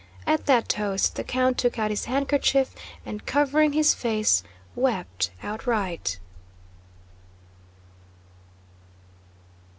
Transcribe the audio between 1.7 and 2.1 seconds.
out his